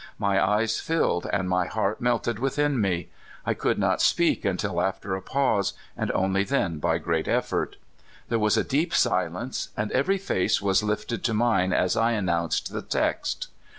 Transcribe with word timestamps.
My 0.17 0.43
eyes 0.43 0.83
tilled, 0.83 1.27
and 1.31 1.47
my 1.47 1.67
heart 1.67 2.01
melted 2.01 2.39
within 2.39 2.81
me. 2.81 3.09
I 3.45 3.53
could 3.53 3.77
not 3.77 4.01
speak 4.01 4.43
until 4.43 4.81
after 4.81 5.15
a 5.15 5.21
pause, 5.21 5.73
and 5.95 6.09
only 6.13 6.43
then 6.43 6.79
by 6.79 6.97
great 6.97 7.27
effort. 7.27 7.75
There 8.27 8.39
was 8.39 8.57
a 8.57 8.63
deep 8.63 8.95
silence, 8.95 9.69
and 9.77 9.91
every 9.91 10.17
face 10.17 10.59
was 10.59 10.81
lifted 10.81 11.23
to 11.25 11.35
mine 11.35 11.71
as 11.71 11.95
I 11.95 12.13
announced 12.13 12.73
the 12.73 12.81
text. 12.81 13.49